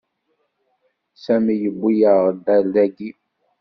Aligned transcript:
Sami 1.23 1.53
yewwi-yaɣ-d 1.61 2.45
ar 2.55 2.63
dagi. 2.73 3.09